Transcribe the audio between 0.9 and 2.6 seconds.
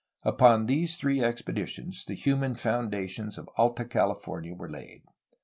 three expeditions the human